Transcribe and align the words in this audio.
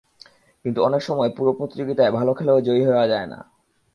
কিন্তু 0.65 0.79
অনেক 0.83 1.01
সময় 1.01 1.31
পুরো 1.37 1.51
প্রতিযোগিতায় 1.53 2.11
ভালো 2.11 2.31
খেলেও 2.33 2.57
জয়ী 2.61 2.83
হওয়া 2.85 3.05
যায় 3.07 3.27
না। 3.27 3.39